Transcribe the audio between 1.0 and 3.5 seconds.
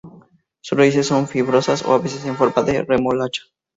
son fibrosas o, a veces en forma de remolacha.